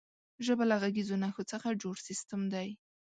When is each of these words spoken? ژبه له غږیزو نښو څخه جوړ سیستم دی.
ژبه 0.45 0.63
له 0.71 0.75
غږیزو 0.81 1.15
نښو 1.23 1.43
څخه 1.51 1.67
جوړ 1.81 1.95
سیستم 2.07 2.41
دی. 2.53 2.67